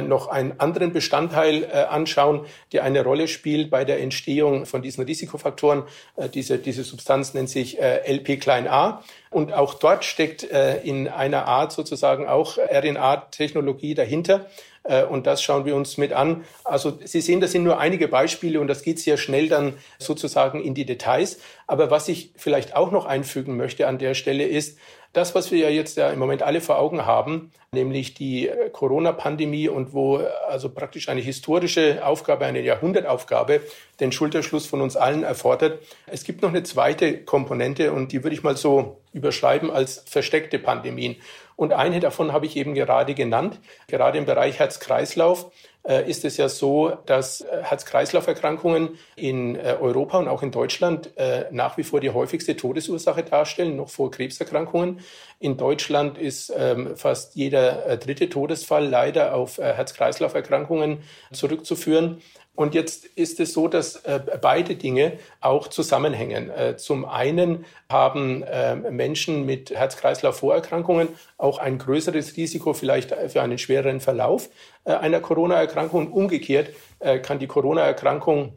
[0.07, 5.85] noch einen anderen Bestandteil anschauen, der eine Rolle spielt bei der Entstehung von diesen Risikofaktoren.
[6.35, 9.03] Diese, diese Substanz nennt sich LP klein a.
[9.33, 14.47] Und auch dort steckt in einer Art sozusagen auch RNA-Technologie dahinter.
[14.85, 16.45] Äh, und das schauen wir uns mit an.
[16.65, 20.63] Also Sie sehen, das sind nur einige Beispiele und das geht sehr schnell dann sozusagen
[20.63, 21.39] in die Details.
[21.67, 24.79] Aber was ich vielleicht auch noch einfügen möchte an der Stelle ist,
[25.13, 28.71] das, was wir ja jetzt ja im Moment alle vor Augen haben, nämlich die äh,
[28.71, 33.61] Corona-Pandemie und wo äh, also praktisch eine historische Aufgabe, eine Jahrhundertaufgabe
[34.01, 35.83] den Schulterschluss von uns allen erfordert.
[36.07, 40.59] Es gibt noch eine zweite Komponente und die würde ich mal so überschreiben als versteckte
[40.59, 41.17] Pandemien.
[41.57, 43.61] Und eine davon habe ich eben gerade genannt.
[43.87, 45.53] Gerade im Bereich Herz-Kreislauf
[46.09, 51.47] ist es ja so, dass äh, Herz-Kreislauf-Erkrankungen in äh, Europa und auch in Deutschland äh,
[51.51, 55.01] nach wie vor die häufigste Todesursache darstellen, noch vor Krebserkrankungen.
[55.41, 62.23] In Deutschland ist ähm, fast jeder äh, dritte Todesfall leider auf äh, Herz-Kreislauf-Erkrankungen zurückzuführen.
[62.55, 66.51] Und jetzt ist es so, dass äh, beide Dinge auch zusammenhängen.
[66.51, 73.57] Äh, zum einen haben äh, Menschen mit Herz-Kreislauf-Vorerkrankungen auch ein größeres Risiko vielleicht für einen
[73.57, 74.51] schwereren Verlauf
[74.85, 76.13] äh, einer Corona-Erkrankung.
[76.13, 78.53] Umgekehrt äh, kann die Corona-Erkrankung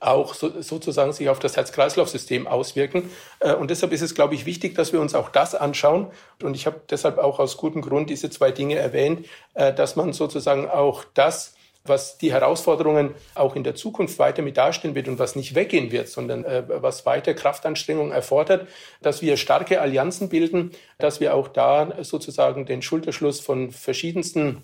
[0.00, 3.10] auch so, sozusagen sich auf das Herz-Kreislauf-System auswirken.
[3.40, 6.10] Äh, und deshalb ist es, glaube ich, wichtig, dass wir uns auch das anschauen.
[6.42, 10.68] Und ich habe deshalb auch aus gutem Grund diese zwei Dinge erwähnt, dass man sozusagen
[10.68, 11.54] auch das
[11.88, 15.92] was die Herausforderungen auch in der Zukunft weiter mit darstellen wird und was nicht weggehen
[15.92, 18.68] wird, sondern äh, was weiter Kraftanstrengungen erfordert,
[19.02, 24.62] dass wir starke Allianzen bilden, dass wir auch da sozusagen den Schulterschluss von verschiedensten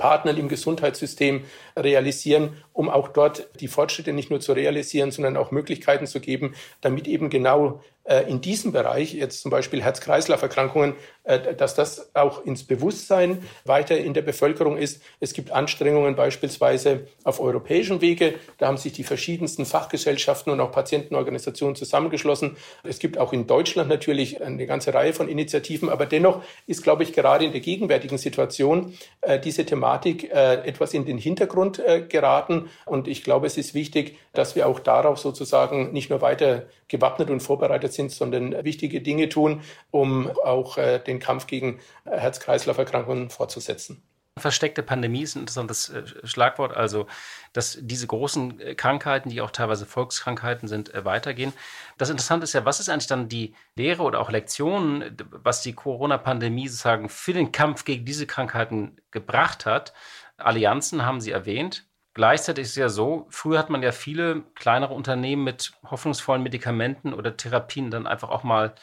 [0.00, 1.44] Partnern im Gesundheitssystem
[1.76, 6.54] realisieren, um auch dort die Fortschritte nicht nur zu realisieren, sondern auch Möglichkeiten zu geben,
[6.80, 7.82] damit eben genau
[8.28, 10.94] in diesem Bereich, jetzt zum Beispiel Herz-Kreislauf-Erkrankungen,
[11.30, 15.02] äh, dass das auch ins Bewusstsein weiter in der Bevölkerung ist.
[15.20, 18.34] Es gibt Anstrengungen beispielsweise auf europäischen Wege.
[18.58, 22.56] Da haben sich die verschiedensten Fachgesellschaften und auch Patientenorganisationen zusammengeschlossen.
[22.84, 25.90] Es gibt auch in Deutschland natürlich eine ganze Reihe von Initiativen.
[25.90, 31.04] Aber dennoch ist, glaube ich, gerade in der gegenwärtigen Situation äh, diese Thematik etwas in
[31.04, 32.70] den Hintergrund geraten.
[32.86, 37.30] Und ich glaube, es ist wichtig, dass wir auch darauf sozusagen nicht nur weiter gewappnet
[37.30, 44.02] und vorbereitet sind, sondern wichtige Dinge tun, um auch äh, den Kampf gegen Herz-Kreislauf-Erkrankungen fortzusetzen.
[44.38, 47.06] Versteckte Pandemie ist ein interessantes äh, Schlagwort, also
[47.52, 51.52] dass diese großen äh, Krankheiten, die auch teilweise Volkskrankheiten sind, weitergehen.
[51.98, 55.74] Das Interessante ist ja, was ist eigentlich dann die Lehre oder auch Lektion, was die
[55.74, 59.92] Corona-Pandemie sozusagen für den Kampf gegen diese Krankheiten gebracht hat?
[60.36, 61.89] Allianzen haben Sie erwähnt.
[62.14, 67.14] Gleichzeitig ist es ja so, früher hat man ja viele kleinere Unternehmen mit hoffnungsvollen Medikamenten
[67.14, 68.74] oder Therapien dann einfach auch mal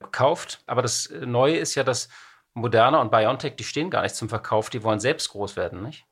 [0.00, 0.62] gekauft.
[0.66, 2.08] Aber das Neue ist ja, dass
[2.54, 6.04] Moderna und BioNTech, die stehen gar nicht zum Verkauf, die wollen selbst groß werden, nicht?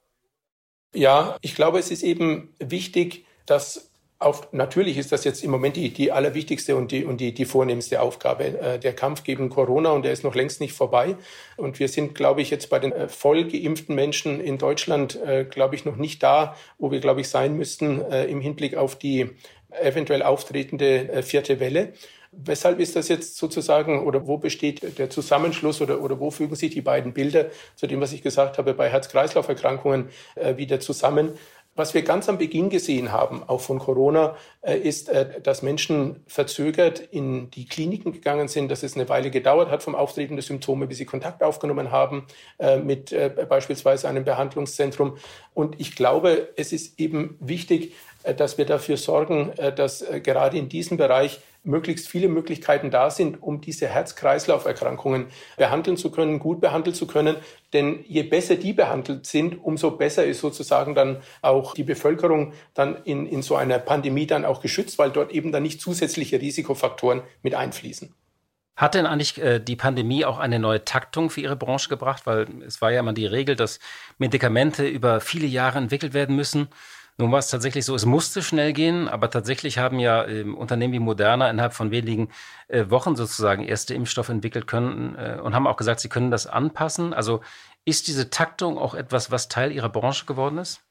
[0.95, 5.77] Ja, ich glaube, es ist eben wichtig, dass auf, natürlich ist das jetzt im Moment
[5.77, 9.91] die, die allerwichtigste und die, und die, die vornehmste Aufgabe, äh, der Kampf gegen Corona
[9.91, 11.17] und der ist noch längst nicht vorbei.
[11.57, 15.45] Und wir sind, glaube ich, jetzt bei den äh, voll geimpften Menschen in Deutschland, äh,
[15.45, 18.97] glaube ich, noch nicht da, wo wir, glaube ich, sein müssten äh, im Hinblick auf
[18.97, 19.31] die
[19.71, 21.93] eventuell auftretende äh, vierte Welle.
[22.33, 26.71] Weshalb ist das jetzt sozusagen oder wo besteht der Zusammenschluss oder, oder wo fügen sich
[26.71, 31.33] die beiden Bilder zu dem, was ich gesagt habe, bei Herz-Kreislauf-Erkrankungen äh, wieder zusammen?
[31.77, 36.23] Was wir ganz am Beginn gesehen haben, auch von Corona, äh, ist, äh, dass Menschen
[36.27, 40.43] verzögert in die Kliniken gegangen sind, dass es eine Weile gedauert hat vom Auftreten der
[40.43, 42.27] Symptome, bis sie Kontakt aufgenommen haben
[42.59, 43.15] äh, mit
[43.49, 45.19] beispielsweise einem Behandlungszentrum.
[45.53, 47.93] Und ich glaube, es ist eben wichtig,
[48.37, 53.61] dass wir dafür sorgen, dass gerade in diesem Bereich möglichst viele Möglichkeiten da sind, um
[53.61, 57.37] diese Herz-Kreislauf-Erkrankungen behandeln zu können, gut behandeln zu können.
[57.73, 63.03] Denn je besser die behandelt sind, umso besser ist sozusagen dann auch die Bevölkerung dann
[63.05, 67.23] in, in so einer Pandemie dann auch geschützt, weil dort eben dann nicht zusätzliche Risikofaktoren
[67.43, 68.15] mit einfließen.
[68.77, 72.27] Hat denn eigentlich äh, die Pandemie auch eine neue Taktung für Ihre Branche gebracht?
[72.27, 73.79] Weil es war ja immer die Regel, dass
[74.19, 76.69] Medikamente über viele Jahre entwickelt werden müssen.
[77.19, 80.93] Nun war es tatsächlich so, es musste schnell gehen, aber tatsächlich haben ja äh, Unternehmen
[80.93, 82.29] wie Moderna innerhalb von wenigen
[82.69, 86.47] äh, Wochen sozusagen erste Impfstoffe entwickelt können äh, und haben auch gesagt, sie können das
[86.47, 87.15] anpassen.
[87.15, 87.41] Also
[87.87, 90.86] ist diese Taktung auch etwas, was Teil Ihrer Branche geworden ist?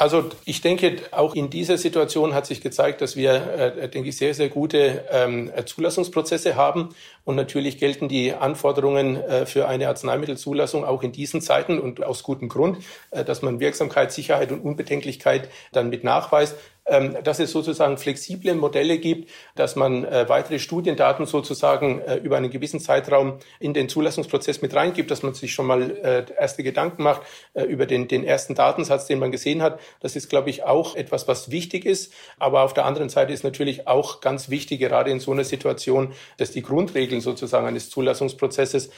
[0.00, 4.16] Also ich denke, auch in dieser Situation hat sich gezeigt, dass wir, äh, denke ich,
[4.16, 6.94] sehr, sehr gute ähm, Zulassungsprozesse haben.
[7.24, 12.22] Und natürlich gelten die Anforderungen äh, für eine Arzneimittelzulassung auch in diesen Zeiten und aus
[12.22, 12.78] gutem Grund,
[13.10, 16.56] äh, dass man Wirksamkeit, Sicherheit und Unbedenklichkeit dann mit nachweist.
[16.90, 22.36] Ähm, dass es sozusagen flexible Modelle gibt, dass man äh, weitere Studiendaten sozusagen äh, über
[22.36, 26.64] einen gewissen Zeitraum in den Zulassungsprozess mit reingibt, dass man sich schon mal äh, erste
[26.64, 27.22] Gedanken macht
[27.54, 29.78] über den, den ersten Datensatz, den man gesehen hat.
[30.00, 32.12] Das ist, glaube ich, auch etwas, was wichtig ist.
[32.38, 36.12] Aber auf der anderen Seite ist natürlich auch ganz wichtig, gerade in so einer Situation,
[36.38, 38.90] dass die Grundregeln sozusagen eines Zulassungsprozesses,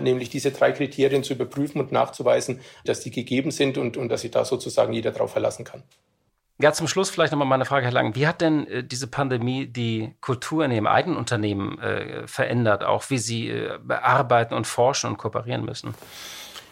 [0.00, 4.22] nämlich diese drei Kriterien zu überprüfen und nachzuweisen, dass die gegeben sind und, und dass
[4.22, 5.82] sich da sozusagen jeder darauf verlassen kann.
[6.58, 8.14] Ja, zum Schluss vielleicht nochmal meine Frage, Herr Lang.
[8.14, 13.10] Wie hat denn äh, diese Pandemie die Kultur in Ihrem eigenen Unternehmen äh, verändert, auch
[13.10, 15.94] wie Sie äh, arbeiten und forschen und kooperieren müssen?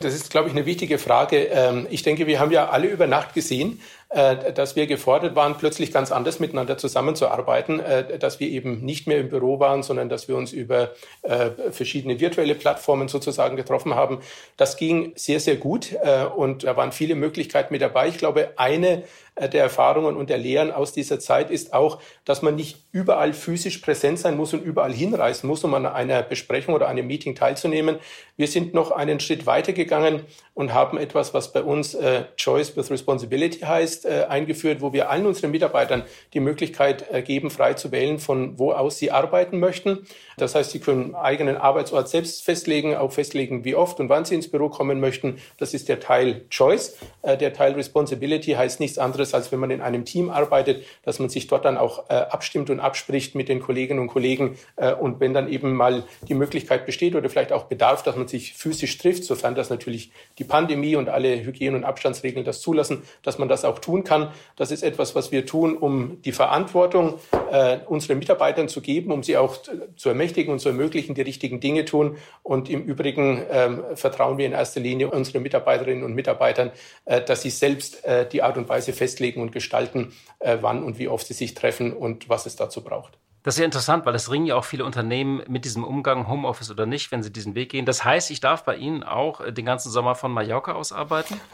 [0.00, 1.44] Das ist, glaube ich, eine wichtige Frage.
[1.44, 5.92] Ähm, ich denke, wir haben ja alle über Nacht gesehen, dass wir gefordert waren, plötzlich
[5.92, 10.28] ganz anders miteinander zusammenzuarbeiten, äh, dass wir eben nicht mehr im Büro waren, sondern dass
[10.28, 14.20] wir uns über äh, verschiedene virtuelle Plattformen sozusagen getroffen haben.
[14.56, 15.96] Das ging sehr, sehr gut
[16.36, 18.08] und da waren viele Möglichkeiten mit dabei.
[18.08, 19.04] Ich glaube, eine
[19.36, 23.78] der Erfahrungen und der Lehren aus dieser Zeit ist auch, dass man nicht überall physisch
[23.78, 27.98] präsent sein muss und überall hinreisen muss, um an einer Besprechung oder einem Meeting teilzunehmen.
[28.36, 30.20] Wir sind noch einen Schritt weitergegangen
[30.54, 35.10] und haben etwas, was bei uns äh, Choice with Responsibility heißt, äh, eingeführt, wo wir
[35.10, 36.02] allen unseren Mitarbeitern
[36.32, 40.06] die Möglichkeit äh, geben, frei zu wählen, von wo aus sie arbeiten möchten.
[40.36, 44.34] Das heißt, sie können eigenen Arbeitsort selbst festlegen, auch festlegen, wie oft und wann sie
[44.34, 45.38] ins Büro kommen möchten.
[45.58, 46.96] Das ist der Teil Choice.
[47.22, 51.18] Äh, der Teil Responsibility heißt nichts anderes, als wenn man in einem Team arbeitet, dass
[51.18, 54.58] man sich dort dann auch äh, abstimmt und abspricht mit den Kolleginnen und Kollegen.
[54.76, 58.28] Äh, und wenn dann eben mal die Möglichkeit besteht oder vielleicht auch Bedarf, dass man
[58.28, 63.02] sich physisch trifft, sofern das natürlich die Pandemie und alle Hygiene- und Abstandsregeln das zulassen,
[63.22, 64.30] dass man das auch tun kann.
[64.56, 67.18] Das ist etwas, was wir tun, um die Verantwortung
[67.50, 69.56] äh, unseren Mitarbeitern zu geben, um sie auch
[69.96, 72.16] zu ermächtigen und zu ermöglichen, die richtigen Dinge tun.
[72.42, 76.72] Und im Übrigen ähm, vertrauen wir in erster Linie unseren Mitarbeiterinnen und Mitarbeitern,
[77.04, 80.98] äh, dass sie selbst äh, die Art und Weise festlegen und gestalten, äh, wann und
[80.98, 83.18] wie oft sie sich treffen und was es dazu braucht.
[83.44, 86.70] Das ist ja interessant, weil es ringen ja auch viele Unternehmen mit diesem Umgang, Homeoffice
[86.70, 87.84] oder nicht, wenn sie diesen Weg gehen.
[87.84, 91.38] Das heißt, ich darf bei Ihnen auch äh, den ganzen Sommer von Mallorca aus arbeiten?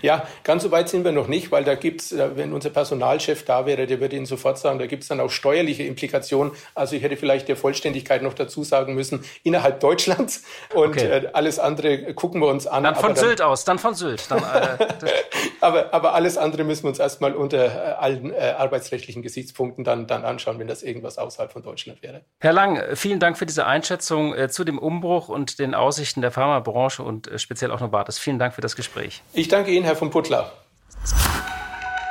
[0.00, 2.70] Ja, ganz so weit sind wir noch nicht, weil da gibt es, äh, wenn unser
[2.70, 6.52] Personalchef da wäre, der würde Ihnen sofort sagen, da gibt es dann auch steuerliche Implikationen.
[6.74, 11.04] Also ich hätte vielleicht der Vollständigkeit noch dazu sagen müssen, innerhalb Deutschlands und okay.
[11.04, 12.84] äh, alles andere gucken wir uns an.
[12.84, 14.30] Dann von dann, Sylt aus, dann von Sylt.
[14.30, 14.86] Dann, äh,
[15.60, 20.24] aber, aber alles andere müssen wir uns erstmal unter allen äh, arbeitsrechtlichen Gesichtspunkten dann, dann
[20.24, 22.24] anschauen, wenn das irgendwas aussieht außerhalb von Deutschland wäre.
[22.40, 26.30] Herr Lang, vielen Dank für diese Einschätzung äh, zu dem Umbruch und den Aussichten der
[26.30, 28.18] Pharmabranche und äh, speziell auch Novartis.
[28.18, 29.22] Vielen Dank für das Gespräch.
[29.32, 30.52] Ich danke Ihnen, Herr von Puttler.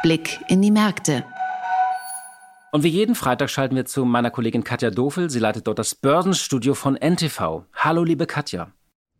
[0.04, 1.26] Blick in die Märkte.
[2.72, 5.30] Und wie jeden Freitag schalten wir zu meiner Kollegin Katja Dofel.
[5.30, 7.64] Sie leitet dort das Börsenstudio von NTV.
[7.74, 8.72] Hallo, liebe Katja.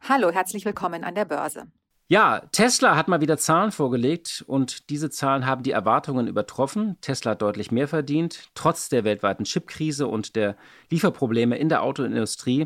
[0.08, 1.68] Hallo, herzlich willkommen an der Börse.
[2.10, 6.96] Ja, Tesla hat mal wieder Zahlen vorgelegt und diese Zahlen haben die Erwartungen übertroffen.
[7.02, 8.50] Tesla hat deutlich mehr verdient.
[8.56, 10.56] Trotz der weltweiten Chipkrise und der
[10.90, 12.66] Lieferprobleme in der Autoindustrie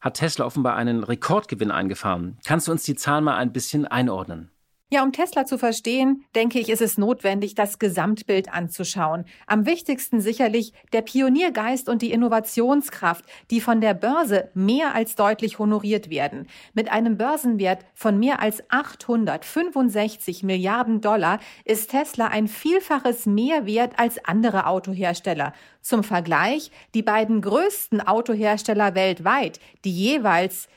[0.00, 2.38] hat Tesla offenbar einen Rekordgewinn eingefahren.
[2.44, 4.52] Kannst du uns die Zahlen mal ein bisschen einordnen?
[4.88, 9.24] Ja, um Tesla zu verstehen, denke ich, ist es notwendig, das Gesamtbild anzuschauen.
[9.48, 15.58] Am wichtigsten sicherlich der Pioniergeist und die Innovationskraft, die von der Börse mehr als deutlich
[15.58, 16.46] honoriert werden.
[16.72, 23.94] Mit einem Börsenwert von mehr als 865 Milliarden Dollar ist Tesla ein Vielfaches mehr wert
[23.98, 25.52] als andere Autohersteller.
[25.80, 30.68] Zum Vergleich, die beiden größten Autohersteller weltweit, die jeweils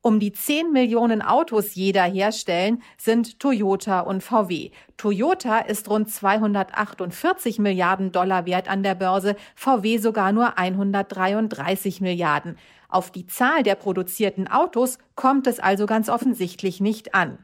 [0.00, 4.70] um die 10 Millionen Autos jeder herstellen, sind Toyota und VW.
[4.96, 12.56] Toyota ist rund 248 Milliarden Dollar wert an der Börse, VW sogar nur 133 Milliarden.
[12.88, 17.38] Auf die Zahl der produzierten Autos kommt es also ganz offensichtlich nicht an.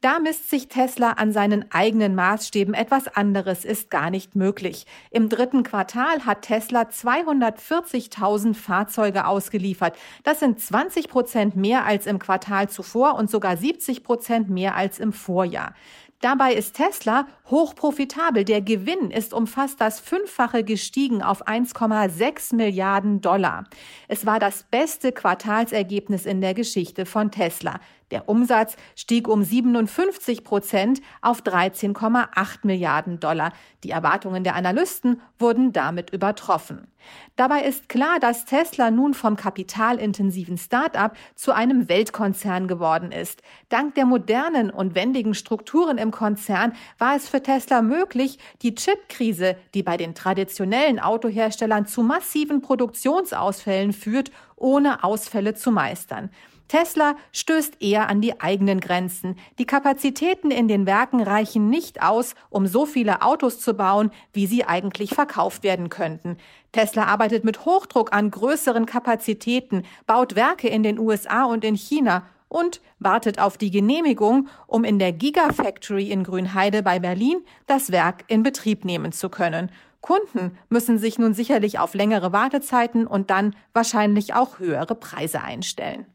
[0.00, 2.74] Da misst sich Tesla an seinen eigenen Maßstäben.
[2.74, 4.86] Etwas anderes ist gar nicht möglich.
[5.10, 9.96] Im dritten Quartal hat Tesla 240.000 Fahrzeuge ausgeliefert.
[10.24, 14.98] Das sind 20 Prozent mehr als im Quartal zuvor und sogar 70 Prozent mehr als
[14.98, 15.74] im Vorjahr.
[16.20, 18.44] Dabei ist Tesla hochprofitabel.
[18.44, 23.64] Der Gewinn ist um fast das Fünffache gestiegen auf 1,6 Milliarden Dollar.
[24.08, 27.78] Es war das beste Quartalsergebnis in der Geschichte von Tesla.
[28.10, 33.52] Der Umsatz stieg um 57 Prozent auf 13,8 Milliarden Dollar.
[33.84, 36.88] Die Erwartungen der Analysten wurden damit übertroffen.
[37.36, 43.42] Dabei ist klar, dass Tesla nun vom kapitalintensiven Start-up zu einem Weltkonzern geworden ist.
[43.68, 49.56] Dank der modernen und wendigen Strukturen im Konzern war es für Tesla möglich, die Chipkrise,
[49.74, 56.30] die bei den traditionellen Autoherstellern zu massiven Produktionsausfällen führt, ohne Ausfälle zu meistern.
[56.68, 59.36] Tesla stößt eher an die eigenen Grenzen.
[59.58, 64.46] Die Kapazitäten in den Werken reichen nicht aus, um so viele Autos zu bauen, wie
[64.46, 66.36] sie eigentlich verkauft werden könnten.
[66.72, 72.26] Tesla arbeitet mit Hochdruck an größeren Kapazitäten, baut Werke in den USA und in China
[72.48, 78.24] und wartet auf die Genehmigung, um in der Gigafactory in Grünheide bei Berlin das Werk
[78.28, 79.70] in Betrieb nehmen zu können.
[80.00, 86.06] Kunden müssen sich nun sicherlich auf längere Wartezeiten und dann wahrscheinlich auch höhere Preise einstellen.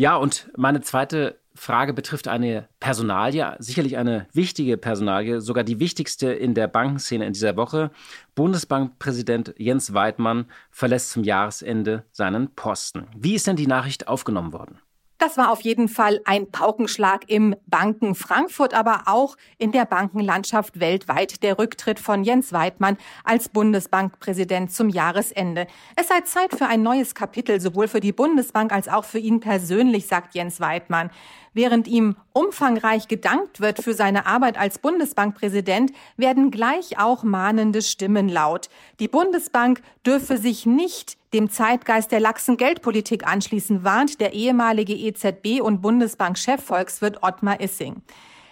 [0.00, 6.32] Ja, und meine zweite Frage betrifft eine Personalie, sicherlich eine wichtige Personalie, sogar die wichtigste
[6.32, 7.90] in der Bankenszene in dieser Woche.
[8.34, 13.08] Bundesbankpräsident Jens Weidmann verlässt zum Jahresende seinen Posten.
[13.14, 14.78] Wie ist denn die Nachricht aufgenommen worden?
[15.20, 20.80] Das war auf jeden Fall ein Paukenschlag im Banken Frankfurt, aber auch in der Bankenlandschaft
[20.80, 25.66] weltweit der Rücktritt von Jens Weidmann als Bundesbankpräsident zum Jahresende.
[25.94, 29.40] Es sei Zeit für ein neues Kapitel, sowohl für die Bundesbank als auch für ihn
[29.40, 31.10] persönlich, sagt Jens Weidmann.
[31.52, 38.28] Während ihm umfangreich gedankt wird für seine Arbeit als Bundesbankpräsident, werden gleich auch mahnende Stimmen
[38.28, 38.68] laut.
[39.00, 45.60] Die Bundesbank dürfe sich nicht dem Zeitgeist der laxen Geldpolitik anschließen, warnt der ehemalige EZB-
[45.60, 48.02] und Bundesbank-Chef Volkswirt Ottmar Issing.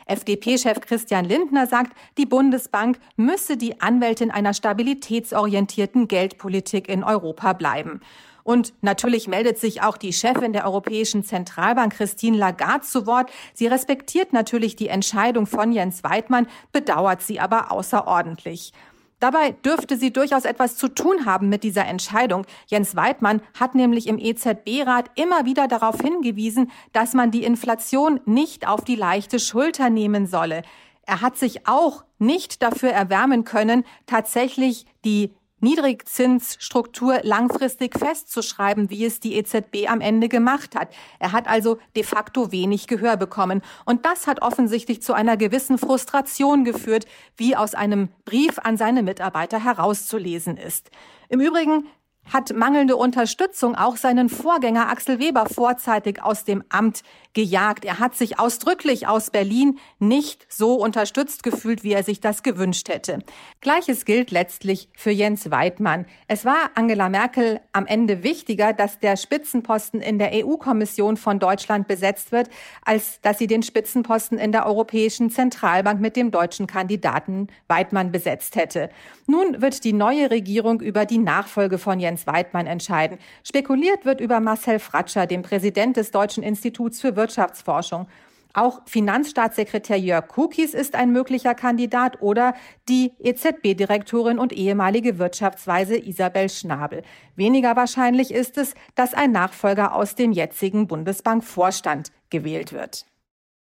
[0.07, 8.01] FDP-Chef Christian Lindner sagt, die Bundesbank müsse die Anwältin einer stabilitätsorientierten Geldpolitik in Europa bleiben.
[8.49, 13.31] Und natürlich meldet sich auch die Chefin der Europäischen Zentralbank, Christine Lagarde, zu Wort.
[13.53, 18.73] Sie respektiert natürlich die Entscheidung von Jens Weidmann, bedauert sie aber außerordentlich.
[19.21, 22.47] Dabei dürfte sie durchaus etwas zu tun haben mit dieser Entscheidung.
[22.69, 28.67] Jens Weidmann hat nämlich im EZB-Rat immer wieder darauf hingewiesen, dass man die Inflation nicht
[28.67, 30.63] auf die leichte Schulter nehmen solle.
[31.03, 39.21] Er hat sich auch nicht dafür erwärmen können, tatsächlich die Niedrigzinsstruktur langfristig festzuschreiben, wie es
[39.21, 40.89] die EZB am Ende gemacht hat.
[41.19, 43.63] Er hat also de facto wenig Gehör bekommen.
[43.85, 49.03] Und das hat offensichtlich zu einer gewissen Frustration geführt, wie aus einem Brief an seine
[49.03, 50.91] Mitarbeiter herauszulesen ist.
[51.29, 51.87] Im Übrigen
[52.33, 57.03] hat mangelnde Unterstützung auch seinen Vorgänger Axel Weber vorzeitig aus dem Amt
[57.35, 57.85] gejagt.
[57.85, 62.89] Er hat sich ausdrücklich aus Berlin nicht so unterstützt gefühlt, wie er sich das gewünscht
[62.89, 63.21] hätte.
[63.61, 66.07] Gleiches gilt letztlich für Jens Weidmann.
[66.27, 71.87] Es war Angela Merkel am Ende wichtiger, dass der Spitzenposten in der EU-Kommission von Deutschland
[71.87, 72.51] besetzt wird,
[72.85, 78.57] als dass sie den Spitzenposten in der Europäischen Zentralbank mit dem deutschen Kandidaten Weidmann besetzt
[78.57, 78.91] hätte.
[79.27, 83.19] Nun wird die neue Regierung über die Nachfolge von Jens Weidmann entscheiden.
[83.45, 88.09] Spekuliert wird über Marcel Fratscher, dem Präsident des Deutschen Instituts für Wirtschaftsforschung.
[88.55, 92.55] Auch Finanzstaatssekretär Jörg Kukis ist ein möglicher Kandidat oder
[92.89, 97.03] die EZB-Direktorin und ehemalige Wirtschaftsweise Isabel Schnabel.
[97.37, 103.07] Weniger wahrscheinlich ist es, dass ein Nachfolger aus dem jetzigen Bundesbankvorstand gewählt wird.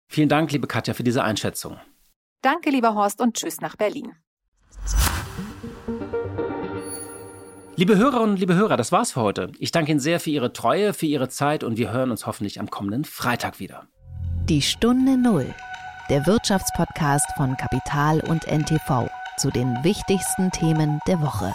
[0.09, 1.79] Vielen Dank, liebe Katja, für diese Einschätzung.
[2.42, 4.12] Danke, lieber Horst, und tschüss nach Berlin.
[7.81, 9.53] Liebe Hörerinnen und liebe Hörer, das war's für heute.
[9.59, 12.61] Ich danke Ihnen sehr für Ihre Treue, für Ihre Zeit und wir hören uns hoffentlich
[12.61, 13.87] am kommenden Freitag wieder.
[14.51, 15.47] Die Stunde Null,
[16.11, 21.55] der Wirtschaftspodcast von Kapital und NTV zu den wichtigsten Themen der Woche.